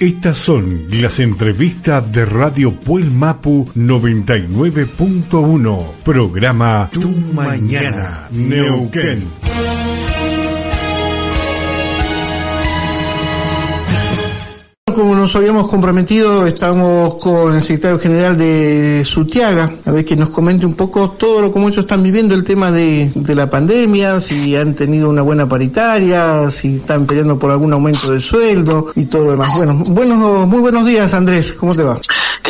Estas 0.00 0.38
son 0.38 0.86
las 0.90 1.18
entrevistas 1.18 2.12
de 2.12 2.24
Radio 2.24 2.72
Puel 2.72 3.10
Mapu 3.10 3.68
99.1, 3.74 5.94
programa 6.04 6.88
Tu 6.92 7.10
Mañana, 7.10 8.28
Neuquén. 8.30 9.47
Como 14.98 15.14
nos 15.14 15.36
habíamos 15.36 15.68
comprometido, 15.68 16.44
estamos 16.44 17.14
con 17.22 17.54
el 17.54 17.62
secretario 17.62 18.00
general 18.00 18.36
de 18.36 19.02
Sutiaga, 19.04 19.72
a 19.84 19.92
ver 19.92 20.04
que 20.04 20.16
nos 20.16 20.30
comente 20.30 20.66
un 20.66 20.74
poco 20.74 21.10
todo 21.10 21.40
lo 21.40 21.52
como 21.52 21.68
ellos 21.68 21.84
están 21.84 22.02
viviendo 22.02 22.34
el 22.34 22.42
tema 22.42 22.72
de, 22.72 23.08
de 23.14 23.34
la 23.36 23.48
pandemia, 23.48 24.20
si 24.20 24.56
han 24.56 24.74
tenido 24.74 25.08
una 25.08 25.22
buena 25.22 25.48
paritaria, 25.48 26.50
si 26.50 26.78
están 26.78 27.06
peleando 27.06 27.38
por 27.38 27.52
algún 27.52 27.72
aumento 27.72 28.10
de 28.10 28.18
sueldo 28.18 28.90
y 28.96 29.04
todo 29.04 29.26
lo 29.26 29.30
demás. 29.30 29.56
Bueno, 29.56 29.84
buenos, 29.86 30.48
muy 30.48 30.58
buenos 30.58 30.84
días 30.84 31.14
Andrés, 31.14 31.52
¿cómo 31.52 31.72
te 31.76 31.84
va? 31.84 32.00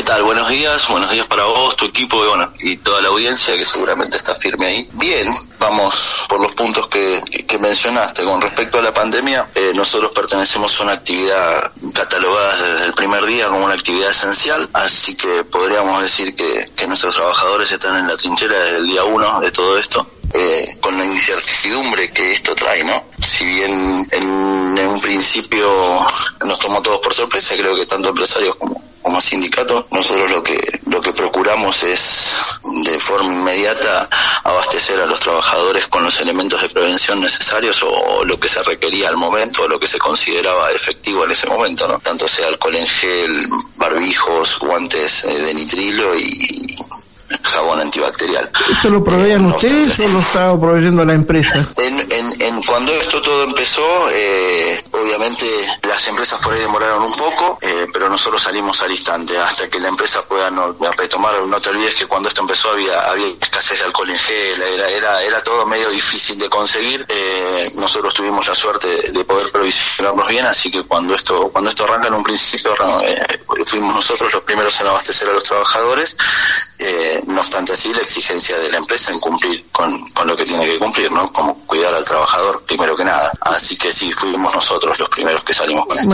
¿Qué 0.08 0.14
tal? 0.14 0.22
Buenos 0.22 0.48
días, 0.48 0.88
buenos 0.88 1.10
días 1.10 1.26
para 1.26 1.44
vos, 1.44 1.76
tu 1.76 1.84
equipo 1.84 2.24
y 2.24 2.28
bueno, 2.28 2.50
y 2.60 2.78
toda 2.78 3.02
la 3.02 3.08
audiencia 3.08 3.54
que 3.58 3.64
seguramente 3.66 4.16
está 4.16 4.34
firme 4.34 4.64
ahí. 4.64 4.88
Bien, 4.94 5.28
vamos 5.58 6.24
por 6.30 6.40
los 6.40 6.54
puntos 6.54 6.88
que, 6.88 7.22
que 7.46 7.58
mencionaste. 7.58 8.24
Con 8.24 8.40
respecto 8.40 8.78
a 8.78 8.82
la 8.82 8.90
pandemia, 8.90 9.50
eh, 9.54 9.72
nosotros 9.74 10.12
pertenecemos 10.14 10.80
a 10.80 10.84
una 10.84 10.92
actividad 10.92 11.72
catalogada 11.92 12.56
desde 12.56 12.86
el 12.86 12.94
primer 12.94 13.26
día 13.26 13.48
como 13.48 13.66
una 13.66 13.74
actividad 13.74 14.08
esencial, 14.08 14.66
así 14.72 15.14
que 15.14 15.44
podríamos 15.44 16.00
decir 16.00 16.34
que, 16.34 16.70
que 16.74 16.86
nuestros 16.86 17.14
trabajadores 17.14 17.70
están 17.70 17.98
en 17.98 18.08
la 18.08 18.16
trinchera 18.16 18.56
desde 18.56 18.78
el 18.78 18.86
día 18.86 19.04
uno 19.04 19.42
de 19.42 19.50
todo 19.52 19.76
esto. 19.76 20.06
Eh, 20.32 20.76
con 20.80 20.96
la 20.96 21.04
incertidumbre 21.04 22.10
que 22.12 22.32
esto 22.32 22.54
trae, 22.54 22.82
¿no? 22.84 23.02
Si 23.22 23.44
bien 23.44 24.06
en, 24.10 24.78
en 24.78 24.88
un 24.88 25.00
principio 25.00 26.02
nos 26.46 26.60
tomó 26.60 26.80
todos 26.80 26.98
por 26.98 27.12
sorpresa, 27.12 27.56
creo 27.56 27.74
que 27.74 27.86
tanto 27.86 28.10
empresarios 28.10 28.54
como, 28.56 28.87
como 29.02 29.20
sindicato, 29.20 29.86
nosotros 29.90 30.30
lo 30.30 30.42
que, 30.42 30.58
lo 30.86 31.00
que 31.00 31.12
procuramos 31.12 31.82
es 31.82 32.32
de 32.84 33.00
forma 33.00 33.32
inmediata 33.32 34.08
abastecer 34.44 35.00
a 35.00 35.06
los 35.06 35.20
trabajadores 35.20 35.86
con 35.88 36.04
los 36.04 36.20
elementos 36.20 36.60
de 36.62 36.68
prevención 36.68 37.20
necesarios 37.20 37.82
o 37.82 38.24
lo 38.24 38.38
que 38.38 38.48
se 38.48 38.62
requería 38.62 39.08
al 39.08 39.16
momento 39.16 39.64
o 39.64 39.68
lo 39.68 39.78
que 39.78 39.86
se 39.86 39.98
consideraba 39.98 40.70
efectivo 40.72 41.24
en 41.24 41.30
ese 41.32 41.46
momento, 41.46 41.86
¿no? 41.88 41.98
Tanto 42.00 42.28
sea 42.28 42.48
alcohol 42.48 42.76
en 42.76 42.86
gel, 42.86 43.46
barbijos, 43.76 44.58
guantes 44.58 45.24
eh, 45.24 45.38
de 45.42 45.54
nitrilo 45.54 46.14
y 46.16 46.76
jabón 47.42 47.80
antibacterial. 47.80 48.50
¿Esto 48.70 48.90
lo 48.90 49.04
proveían 49.04 49.40
Eh, 49.40 49.48
no 49.48 49.56
ustedes 49.56 50.00
o 50.00 50.08
lo 50.08 50.20
estaba 50.20 50.58
proveyendo 50.60 51.04
la 51.04 51.14
empresa? 51.14 51.68
en, 51.76 52.00
en, 52.12 52.42
en 52.42 52.62
cuando 52.62 52.92
esto 52.92 53.20
todo 53.20 53.44
empezó, 53.44 53.82
eh, 54.12 54.82
obviamente 55.02 55.46
las 55.82 56.06
empresas 56.08 56.40
por 56.40 56.52
ahí 56.52 56.60
demoraron 56.60 57.02
un 57.02 57.14
poco, 57.14 57.58
eh, 57.62 57.86
pero 57.92 58.08
nosotros 58.08 58.42
salimos 58.42 58.80
al 58.82 58.90
instante 58.90 59.38
hasta 59.38 59.68
que 59.68 59.80
la 59.80 59.88
empresa 59.88 60.22
pueda 60.26 60.50
retomar. 60.96 61.40
No 61.42 61.60
te 61.60 61.70
olvides 61.70 61.94
que 61.94 62.06
cuando 62.06 62.28
esto 62.28 62.40
empezó 62.40 62.70
había, 62.70 63.14
escasez 63.40 63.78
de 63.78 63.84
alcohol 63.86 64.10
en 64.10 64.18
gel, 64.18 64.62
era, 64.62 64.88
era, 64.88 65.22
era 65.22 65.42
todo 65.42 65.66
medio 65.66 65.88
difícil 65.90 66.38
de 66.38 66.48
conseguir. 66.48 67.04
Eh, 67.08 67.72
nosotros 67.76 68.14
tuvimos 68.14 68.46
la 68.46 68.54
suerte 68.54 68.88
de, 68.88 69.12
de 69.12 69.24
poder 69.24 69.50
provisionarnos 69.50 70.28
bien, 70.28 70.46
así 70.46 70.70
que 70.70 70.82
cuando 70.82 71.14
esto 71.14 71.50
cuando 71.50 71.70
esto 71.70 71.84
arranca 71.84 72.08
en 72.08 72.14
un 72.14 72.22
principio 72.22 72.74
eh, 73.02 73.26
fuimos 73.66 73.94
nosotros 73.94 74.32
los 74.32 74.42
primeros 74.42 74.80
en 74.80 74.86
abastecer 74.86 75.28
a 75.28 75.32
los 75.32 75.44
trabajadores. 75.44 76.16
No 77.26 77.40
obstante 77.40 77.72
así, 77.72 77.92
la 77.92 78.00
exigencia 78.00 78.56
de 78.58 78.70
la 78.70 78.78
empresa 78.78 79.12
en 79.12 79.20
cumplir 79.20 79.66
con, 79.70 79.96
con 80.12 80.26
lo 80.26 80.36
que 80.36 80.44
tiene 80.44 80.64
que 80.64 80.78
cumplir, 80.78 81.10
¿no? 81.10 81.30
Como 81.32 81.66
cuidar 81.66 81.94
al 81.94 82.04
trabajador 82.04 82.64
primero 82.64 82.96
que 82.96 83.04
nada. 83.04 83.30
Así 83.40 83.76
que 83.76 83.92
sí, 83.92 84.12
fuimos 84.12 84.54
nosotros 84.54 84.87
los 84.96 85.08
primeros 85.08 85.42
que 85.42 85.52
salimos 85.54 85.86
con 85.86 85.98
esto. 85.98 86.08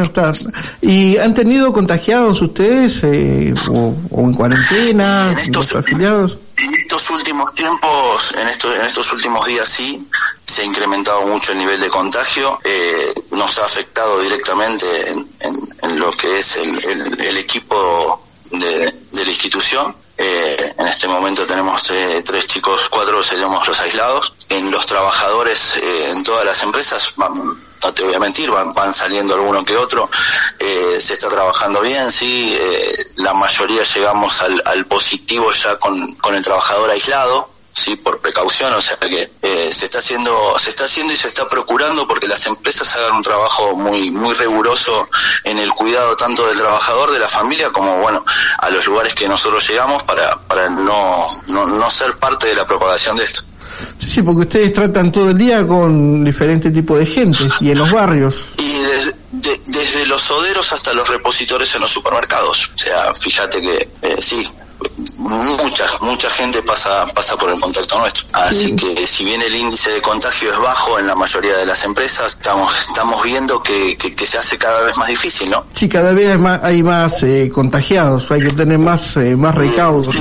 ¿Y 0.80 1.18
han 1.18 1.34
tenido 1.34 1.72
contagiados 1.72 2.40
ustedes 2.40 3.00
eh, 3.04 3.52
o, 3.70 3.94
o 4.10 4.20
en 4.22 4.32
cuarentena, 4.34 5.30
En 5.32 5.38
estos- 5.38 5.72
los 5.72 5.80
afiliados? 5.80 6.38
En 6.56 6.72
estos 6.76 7.10
últimos 7.10 7.52
tiempos, 7.54 8.34
en 8.40 8.48
estos, 8.48 8.76
en 8.78 8.86
estos 8.86 9.12
últimos 9.12 9.44
días 9.46 9.68
sí, 9.68 10.08
se 10.44 10.62
ha 10.62 10.64
incrementado 10.64 11.26
mucho 11.26 11.50
el 11.52 11.58
nivel 11.58 11.80
de 11.80 11.88
contagio, 11.88 12.58
eh, 12.64 13.12
nos 13.32 13.58
ha 13.58 13.64
afectado 13.64 14.20
directamente 14.22 14.86
en, 15.10 15.28
en- 15.40 15.68
en 15.82 15.98
lo 15.98 16.10
que 16.12 16.38
es 16.38 16.56
el, 16.56 16.78
el- 16.84 17.20
el 17.20 17.36
equipo 17.38 18.24
de, 18.52 18.94
de 19.12 19.24
la 19.24 19.30
institución. 19.30 19.94
Eh, 20.16 20.56
en 20.78 20.86
este 20.86 21.08
momento 21.08 21.44
tenemos 21.46 21.90
eh, 21.90 22.22
tres 22.24 22.46
chicos, 22.46 22.88
cuatro 22.88 23.22
seríamos 23.22 23.66
los 23.66 23.80
aislados. 23.80 24.32
En 24.48 24.70
los 24.70 24.86
trabajadores, 24.86 25.76
eh, 25.78 26.10
en 26.10 26.22
todas 26.22 26.44
las 26.44 26.62
empresas, 26.62 27.12
van- 27.16 27.34
no 27.82 27.92
te 27.92 28.02
voy 28.02 28.14
a 28.14 28.18
mentir, 28.20 28.50
van, 28.50 28.72
van 28.72 28.94
saliendo 28.94 29.34
alguno 29.34 29.62
que 29.64 29.76
otro, 29.76 30.08
eh, 30.58 30.98
se 31.00 31.14
está 31.14 31.28
trabajando 31.28 31.80
bien, 31.82 32.10
sí, 32.10 32.56
eh, 32.58 33.06
la 33.16 33.34
mayoría 33.34 33.82
llegamos 33.82 34.40
al, 34.40 34.62
al 34.64 34.86
positivo 34.86 35.50
ya 35.52 35.76
con, 35.78 36.14
con 36.14 36.34
el 36.34 36.42
trabajador 36.42 36.88
aislado, 36.90 37.50
sí, 37.74 37.96
por 37.96 38.20
precaución, 38.20 38.72
o 38.72 38.80
sea 38.80 38.96
que 38.98 39.30
eh, 39.42 39.70
se 39.74 39.84
está 39.86 39.98
haciendo, 39.98 40.56
se 40.58 40.70
está 40.70 40.84
haciendo 40.84 41.12
y 41.12 41.16
se 41.16 41.28
está 41.28 41.48
procurando 41.48 42.06
porque 42.08 42.26
las 42.28 42.46
empresas 42.46 42.94
hagan 42.96 43.16
un 43.16 43.22
trabajo 43.22 43.76
muy, 43.76 44.10
muy 44.10 44.32
riguroso 44.34 45.06
en 45.44 45.58
el 45.58 45.70
cuidado 45.72 46.16
tanto 46.16 46.46
del 46.46 46.56
trabajador, 46.56 47.10
de 47.12 47.18
la 47.18 47.28
familia, 47.28 47.68
como 47.70 47.98
bueno, 48.00 48.24
a 48.58 48.70
los 48.70 48.86
lugares 48.86 49.14
que 49.14 49.28
nosotros 49.28 49.68
llegamos 49.68 50.02
para, 50.04 50.38
para 50.46 50.68
no, 50.70 51.26
no, 51.48 51.66
no 51.66 51.90
ser 51.90 52.16
parte 52.18 52.46
de 52.46 52.54
la 52.54 52.64
propagación 52.66 53.16
de 53.16 53.24
esto. 53.24 53.42
Sí, 53.98 54.08
sí, 54.08 54.22
porque 54.22 54.42
ustedes 54.42 54.72
tratan 54.72 55.10
todo 55.10 55.30
el 55.30 55.38
día 55.38 55.66
con 55.66 56.24
diferentes 56.24 56.72
tipos 56.72 56.96
de 56.98 57.06
gente 57.06 57.38
y 57.60 57.70
en 57.72 57.78
los 57.78 57.90
barrios. 57.90 58.34
Y 58.58 58.72
de- 59.32 59.60
desde 59.66 60.06
los 60.06 60.22
soderos 60.22 60.72
hasta 60.72 60.92
los 60.92 61.08
repositores 61.08 61.74
en 61.74 61.80
los 61.80 61.90
supermercados. 61.90 62.70
O 62.74 62.78
sea, 62.78 63.12
fíjate 63.14 63.60
que 63.60 63.88
eh, 64.02 64.16
sí, 64.22 64.48
mucha, 65.16 65.84
mucha 66.00 66.30
gente 66.30 66.62
pasa, 66.62 67.06
pasa 67.14 67.36
por 67.36 67.50
el 67.50 67.60
contacto 67.60 67.98
nuestro. 67.98 68.26
Así 68.32 68.74
que 68.76 69.06
si 69.06 69.24
bien 69.24 69.40
el 69.42 69.54
índice 69.54 69.90
de 69.90 70.02
contagio 70.02 70.52
es 70.52 70.58
bajo 70.58 70.98
en 70.98 71.06
la 71.06 71.14
mayoría 71.14 71.56
de 71.56 71.66
las 71.66 71.84
empresas, 71.84 72.32
estamos, 72.32 72.74
estamos 72.88 73.22
viendo 73.22 73.62
que, 73.62 73.96
que, 73.96 74.14
que 74.14 74.26
se 74.26 74.38
hace 74.38 74.58
cada 74.58 74.82
vez 74.82 74.96
más 74.96 75.08
difícil, 75.08 75.50
¿no? 75.50 75.64
Sí, 75.74 75.88
cada 75.88 76.12
vez 76.12 76.30
hay 76.30 76.38
más, 76.38 76.60
hay 76.62 76.82
más 76.82 77.22
eh, 77.22 77.50
contagiados, 77.54 78.30
hay 78.30 78.40
que 78.40 78.50
tener 78.50 78.78
más, 78.78 79.16
eh, 79.16 79.36
más 79.36 79.54
recaudos. 79.54 80.14
Sí, 80.14 80.20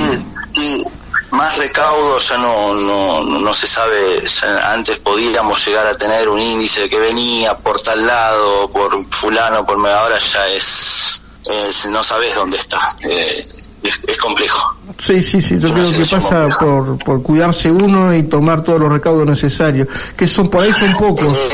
y 0.54 0.84
más 1.30 1.56
recaudo 1.58 2.18
ya 2.20 2.38
no, 2.38 2.74
no, 2.74 3.24
no- 3.24 3.54
se 3.54 3.66
sabe, 3.68 4.22
antes 4.64 4.98
podíamos 4.98 5.64
llegar 5.66 5.86
a 5.86 5.94
tener 5.94 6.28
un 6.28 6.40
índice 6.40 6.88
que 6.88 6.98
venía 6.98 7.56
por 7.56 7.80
tal 7.80 8.06
lado, 8.06 8.68
por 8.70 8.92
fulano, 9.10 9.64
por 9.64 9.76
ahora 9.88 10.18
ya 10.18 10.48
es, 10.48 11.22
es 11.44 11.86
no 11.86 12.02
sabes 12.02 12.34
dónde 12.34 12.56
está, 12.56 12.78
eh, 13.00 13.44
es, 13.84 14.00
es 14.06 14.16
complejo. 14.16 14.76
Sí, 14.98 15.22
sí, 15.22 15.40
sí, 15.40 15.58
yo 15.58 15.72
creo 15.72 15.92
que 15.92 16.06
pasa 16.06 16.48
por, 16.58 16.98
por 16.98 17.22
cuidarse 17.22 17.70
uno 17.70 18.14
y 18.14 18.22
tomar 18.24 18.62
todos 18.62 18.80
los 18.80 18.90
recaudos 18.90 19.26
necesarios, 19.26 19.88
que 20.16 20.26
son 20.26 20.48
por 20.48 20.62
ahí 20.62 20.72
son 20.72 20.92
pocos. 20.94 21.38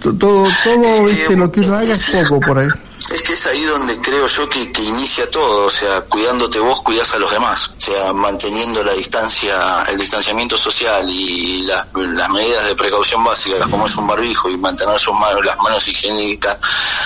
Todo, 0.00 0.16
todo 0.64 1.08
este, 1.08 1.36
lo 1.36 1.52
que 1.52 1.60
uno 1.60 1.74
haga 1.74 1.92
es 1.92 2.08
poco 2.08 2.40
por 2.40 2.58
ahí. 2.58 2.68
Es 3.12 3.22
que 3.22 3.32
es 3.34 3.46
ahí 3.46 3.62
donde 3.64 3.98
creo 3.98 4.26
yo 4.26 4.48
que, 4.48 4.72
que 4.72 4.82
inicia 4.82 5.28
todo, 5.30 5.66
o 5.66 5.70
sea, 5.70 6.02
cuidándote 6.02 6.58
vos, 6.58 6.80
cuidás 6.82 7.14
a 7.14 7.18
los 7.18 7.30
demás, 7.30 7.70
o 7.76 7.80
sea, 7.80 8.12
manteniendo 8.12 8.82
la 8.82 8.92
distancia, 8.92 9.84
el 9.90 9.98
distanciamiento 9.98 10.56
social 10.56 11.08
y 11.08 11.62
las, 11.62 11.86
las 11.94 12.30
medidas 12.30 12.66
de 12.66 12.74
precaución 12.74 13.24
básicas, 13.24 13.68
como 13.68 13.86
es 13.86 13.96
un 13.96 14.06
barbijo 14.06 14.48
y 14.50 14.56
mantener 14.56 14.98
sus 15.00 15.18
manos, 15.18 15.44
las 15.44 15.58
manos 15.58 15.86
higiénicas 15.88 16.58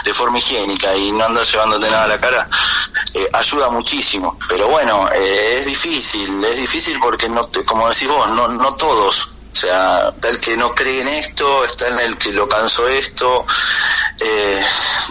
de 0.05 0.13
forma 0.13 0.39
higiénica 0.39 0.97
y 0.97 1.13
no 1.13 1.25
andar 1.25 1.45
llevándote 1.45 1.91
nada 1.91 2.05
a 2.05 2.09
la 2.09 2.21
cara, 2.21 2.49
eh, 3.15 3.27
ayuda 3.33 3.71
muchísimo. 3.71 4.39
Pero 4.49 4.69
bueno, 4.69 5.09
eh, 5.15 5.59
es 5.61 5.67
difícil, 5.67 6.45
es 6.45 6.57
difícil 6.57 6.99
porque 7.01 7.29
no, 7.29 7.43
como 7.67 7.89
decís 7.89 8.09
vos, 8.09 8.31
no, 8.31 8.49
no 8.49 8.75
todos 8.75 9.31
o 9.55 9.57
sea, 9.57 10.09
está 10.09 10.31
el 10.31 10.41
que 10.41 10.57
no 10.57 10.75
cree 10.75 11.03
en 11.03 11.07
esto, 11.07 11.65
está 11.65 11.87
en 11.87 11.99
el 12.01 12.19
que 12.19 12.33
lo 12.33 12.49
cansó 12.49 12.89
esto, 12.89 13.47
eh, 14.21 14.61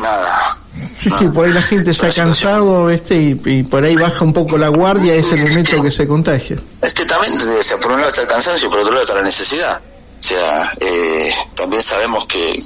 nada. 0.02 0.60
Sí, 1.02 1.10
sí, 1.10 1.28
por 1.30 1.46
ahí 1.46 1.54
la 1.54 1.62
gente 1.62 1.94
se 1.94 2.08
ha 2.08 2.14
cansado 2.14 2.90
este, 2.90 3.16
y, 3.16 3.42
y 3.46 3.64
por 3.64 3.86
ahí 3.86 3.96
baja 3.96 4.26
un 4.26 4.34
poco 4.34 4.58
la 4.58 4.68
guardia, 4.68 5.14
es 5.14 5.32
el 5.32 5.44
momento 5.44 5.82
que 5.82 5.90
se 5.90 6.06
contagia. 6.06 6.58
Es 6.82 6.94
que 6.94 7.06
también, 7.06 7.40
o 7.40 7.64
sea, 7.64 7.78
por 7.78 7.94
un 7.94 8.00
lado 8.00 8.10
está 8.10 8.24
el 8.24 8.28
cansancio, 8.28 8.70
por 8.70 8.80
otro 8.80 8.92
lado 8.92 9.06
está 9.06 9.16
la 9.16 9.24
necesidad. 9.24 9.82
O 10.24 10.26
sea, 10.26 10.72
eh, 10.80 11.36
también 11.54 11.84
sabemos 11.84 12.26
que 12.28 12.58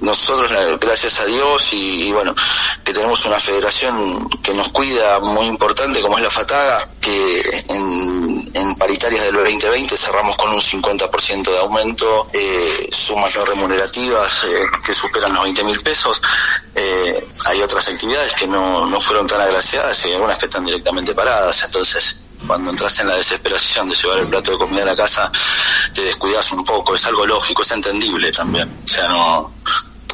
nosotros, 0.00 0.50
la- 0.52 0.76
gracias 0.76 1.18
a 1.20 1.24
Dios 1.24 1.72
y, 1.72 2.08
y 2.08 2.12
bueno, 2.12 2.34
que 2.84 2.92
tenemos 2.92 3.24
una 3.24 3.38
federación 3.38 4.28
que 4.42 4.52
nos 4.52 4.68
cuida 4.72 5.18
muy 5.20 5.46
importante 5.46 6.02
como 6.02 6.18
es 6.18 6.24
la 6.24 6.30
FATAGA, 6.30 6.86
que 7.00 7.62
en, 7.70 8.38
en 8.52 8.74
paritarias 8.74 9.24
del 9.24 9.36
2020 9.36 9.96
cerramos 9.96 10.36
con 10.36 10.50
un 10.52 10.60
50% 10.60 11.50
de 11.50 11.58
aumento, 11.60 12.28
eh, 12.34 12.86
sumas 12.92 13.34
no 13.36 13.44
remunerativas 13.46 14.44
eh, 14.44 14.66
que 14.84 14.92
superan 14.92 15.32
los 15.32 15.44
20 15.44 15.64
mil 15.64 15.80
pesos. 15.80 16.20
Eh, 16.74 17.26
hay 17.46 17.62
otras 17.62 17.88
actividades 17.88 18.34
que 18.34 18.46
no, 18.46 18.84
no 18.86 19.00
fueron 19.00 19.26
tan 19.26 19.40
agraciadas 19.40 20.04
y 20.04 20.12
algunas 20.12 20.36
que 20.36 20.44
están 20.44 20.66
directamente 20.66 21.14
paradas, 21.14 21.64
entonces 21.64 22.16
cuando 22.46 22.70
entras 22.70 22.98
en 23.00 23.08
la 23.08 23.16
desesperación 23.16 23.88
de 23.88 23.94
llevar 23.94 24.18
el 24.18 24.28
plato 24.28 24.52
de 24.52 24.58
comida 24.58 24.82
a 24.82 24.86
la 24.86 24.96
casa, 24.96 25.30
te 25.94 26.02
descuidas 26.02 26.50
un 26.52 26.64
poco, 26.64 26.94
es 26.94 27.04
algo 27.06 27.26
lógico, 27.26 27.62
es 27.62 27.70
entendible 27.72 28.32
también. 28.32 28.68
O 28.84 28.88
sea, 28.88 29.08
no, 29.08 29.52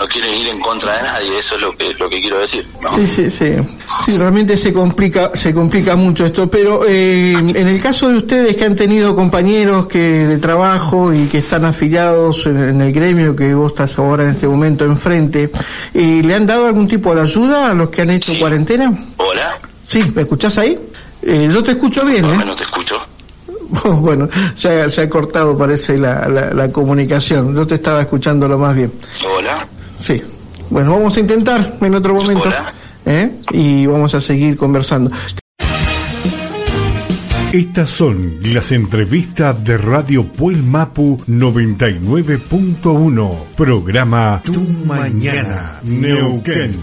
no 0.00 0.06
quieren 0.06 0.34
ir 0.34 0.48
en 0.48 0.60
contra 0.60 0.96
de 0.96 1.02
nadie, 1.02 1.38
eso 1.38 1.54
es 1.54 1.62
lo 1.62 1.76
que 1.76 1.94
lo 1.94 2.10
que 2.10 2.20
quiero 2.20 2.38
decir. 2.38 2.68
Sí, 2.96 3.06
sí, 3.06 3.30
sí. 3.30 3.54
Sí, 4.04 4.18
realmente 4.18 4.56
se 4.56 4.72
complica 4.72 5.30
se 5.34 5.54
complica 5.54 5.94
mucho 5.94 6.26
esto, 6.26 6.50
pero 6.50 6.84
eh, 6.86 7.32
en 7.32 7.68
el 7.68 7.80
caso 7.80 8.08
de 8.08 8.18
ustedes 8.18 8.56
que 8.56 8.64
han 8.64 8.74
tenido 8.74 9.14
compañeros 9.14 9.86
que 9.86 9.98
de 9.98 10.38
trabajo 10.38 11.12
y 11.14 11.28
que 11.28 11.38
están 11.38 11.64
afiliados 11.64 12.46
en, 12.46 12.80
el 12.80 12.92
gremio 12.92 13.36
que 13.36 13.54
vos 13.54 13.72
estás 13.72 13.96
ahora 13.98 14.24
en 14.24 14.30
este 14.30 14.48
momento 14.48 14.84
enfrente, 14.84 15.50
eh, 15.92 16.22
¿le 16.24 16.34
han 16.34 16.46
dado 16.46 16.66
algún 16.66 16.88
tipo 16.88 17.14
de 17.14 17.22
ayuda 17.22 17.70
a 17.70 17.74
los 17.74 17.90
que 17.90 18.02
han 18.02 18.10
hecho 18.10 18.32
cuarentena? 18.38 18.92
Hola. 19.16 19.48
Sí, 19.86 20.02
¿me 20.14 20.22
escuchás 20.22 20.58
ahí? 20.58 20.78
Eh, 21.26 21.48
yo 21.50 21.62
te 21.62 21.72
escucho 21.72 22.04
bien, 22.04 22.24
¿eh? 22.24 22.38
No 22.44 22.54
te 22.54 22.64
escucho. 22.64 22.96
Bueno, 24.00 24.28
se 24.54 24.82
ha, 24.82 24.90
se 24.90 25.02
ha 25.02 25.10
cortado, 25.10 25.58
parece, 25.58 25.96
la, 25.96 26.28
la, 26.28 26.70
comunicación. 26.70 27.56
Yo 27.56 27.66
te 27.66 27.76
estaba 27.76 28.02
escuchando 28.02 28.46
lo 28.46 28.56
más 28.56 28.74
bien. 28.74 28.92
Hola. 29.36 29.66
Sí. 30.00 30.22
Bueno, 30.70 30.92
vamos 30.92 31.16
a 31.16 31.20
intentar 31.20 31.76
en 31.80 31.94
otro 31.94 32.14
momento. 32.14 32.50
¿eh? 33.06 33.30
Y 33.50 33.86
vamos 33.86 34.14
a 34.14 34.20
seguir 34.20 34.56
conversando. 34.56 35.10
Estas 37.52 37.90
son 37.90 38.38
las 38.42 38.70
entrevistas 38.72 39.62
de 39.64 39.76
Radio 39.76 40.26
Puel 40.26 40.62
Mapu 40.62 41.18
99.1, 41.28 43.44
programa 43.56 44.40
Tu 44.44 44.60
Mañana, 44.60 45.80
Neuquén. 45.84 46.80